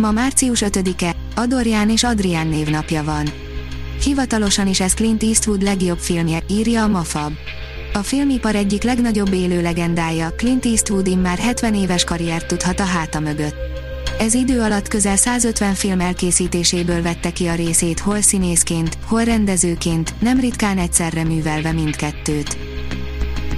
[0.00, 3.32] Ma március 5-e, Adorján és Adrián névnapja van.
[4.04, 7.32] Hivatalosan is ez Clint Eastwood legjobb filmje, írja a Mafab.
[7.92, 13.20] A filmipar egyik legnagyobb élő legendája, Clint Eastwood immár 70 éves karriert tudhat a háta
[13.20, 13.54] mögött.
[14.18, 20.14] Ez idő alatt közel 150 film elkészítéséből vette ki a részét hol színészként, hol rendezőként,
[20.20, 22.56] nem ritkán egyszerre művelve mindkettőt.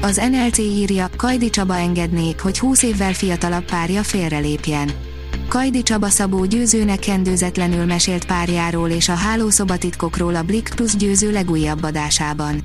[0.00, 5.10] Az NLC írja, Kajdi Csaba engednék, hogy 20 évvel fiatalabb párja félrelépjen.
[5.52, 11.82] Kajdi Csaba Szabó győzőnek kendőzetlenül mesélt párjáról és a hálószobatitkokról a Blick Plus győző legújabb
[11.82, 12.60] adásában.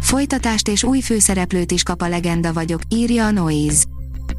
[0.00, 3.84] Folytatást és új főszereplőt is kap a legenda vagyok, írja a Noise.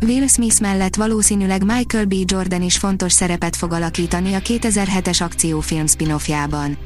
[0.05, 2.13] Will Smith mellett valószínűleg Michael B.
[2.25, 6.77] Jordan is fontos szerepet fog alakítani a 2007-es akciófilm spin-offjában.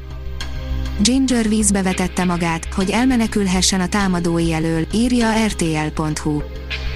[1.02, 6.42] Ginger vízbe vetette magát, hogy elmenekülhessen a támadói elől, írja rtl.hu.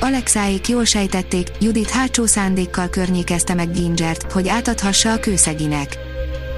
[0.00, 5.98] Alexáik jól sejtették, Judit hátsó szándékkal környékezte meg Gingert, hogy átadhassa a kőszeginek.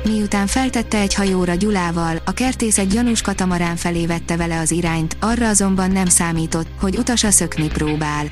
[0.05, 5.17] Miután feltette egy hajóra Gyulával, a kertész egy gyanús katamarán felé vette vele az irányt,
[5.21, 8.27] arra azonban nem számított, hogy utasa szökni próbál.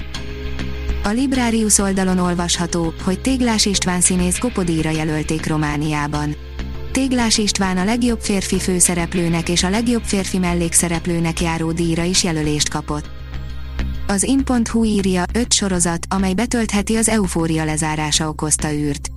[1.04, 6.36] A Librarius oldalon olvasható, hogy Téglás István színész kopodíjra jelölték Romániában.
[6.92, 12.68] Téglás István a legjobb férfi főszereplőnek és a legjobb férfi mellékszereplőnek járó díjra is jelölést
[12.68, 13.10] kapott.
[14.06, 19.08] Az in.hu írja, öt sorozat, amely betöltheti az eufória lezárása okozta űrt.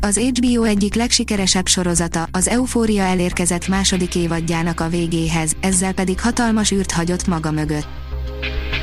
[0.00, 6.70] Az HBO egyik legsikeresebb sorozata, az Eufória elérkezett második évadjának a végéhez, ezzel pedig hatalmas
[6.70, 7.88] űrt hagyott maga mögött.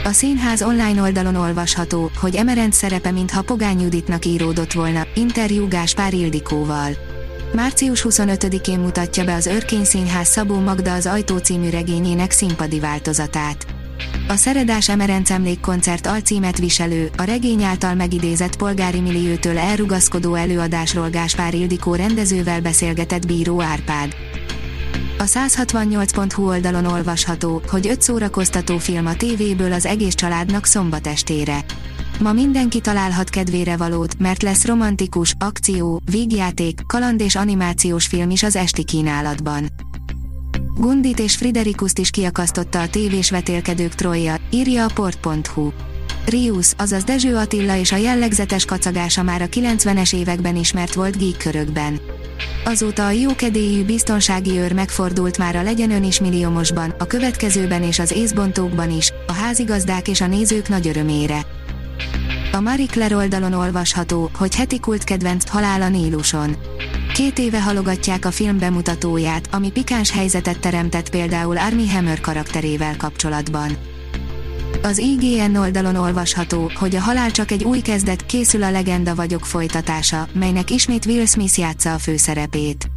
[0.04, 6.14] A színház online oldalon olvasható, hogy Emerend szerepe mintha Pogány Juditnak íródott volna, interjú Gáspár
[6.14, 7.13] Ildikóval.
[7.54, 13.66] Március 25-én mutatja be az Örkény Színház Szabó Magda az Ajtó című regényének színpadi változatát.
[14.28, 21.54] A Szeredás Emerenc emlékkoncert alcímet viselő, a regény által megidézett polgári milliótől elrugaszkodó előadásról Gáspár
[21.54, 24.16] Ildikó rendezővel beszélgetett Bíró Árpád.
[25.18, 31.66] A 168.hu oldalon olvasható, hogy öt szórakoztató film a tévéből az egész családnak szombat estére.
[32.20, 38.44] Ma mindenki találhat kedvére valót, mert lesz romantikus, akció, vígjáték, kaland és animációs film is
[38.44, 39.68] az esti kínálatban.
[40.76, 45.72] Gundit és Friderikuszt is kiakasztotta a tévés vetélkedők trojja, írja a port.hu.
[46.26, 51.38] Rius, azaz Dezső Attila és a jellegzetes kacagása már a 90-es években ismert volt geek
[51.38, 52.00] körökben.
[52.66, 58.00] Azóta a jókedélyű biztonsági őr megfordult már a Legyen Ön is milliómosban, a következőben és
[58.00, 61.46] az észbontókban is, a házigazdák és a nézők nagy örömére.
[62.56, 66.56] A Marie Claire oldalon olvasható, hogy heti kult kedvenc Halál a Níluson.
[67.14, 73.78] Két éve halogatják a film bemutatóját, ami pikáns helyzetet teremtett például Army Hammer karakterével kapcsolatban.
[74.82, 79.46] Az IGN oldalon olvasható, hogy a halál csak egy új kezdet, készül a Legenda vagyok
[79.46, 82.90] folytatása, melynek ismét Will Smith játsza a főszerepét.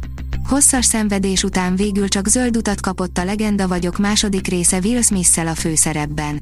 [0.47, 5.47] Hosszas szenvedés után végül csak zöld utat kapott a Legenda vagyok második része Will smith
[5.47, 6.41] a főszerepben.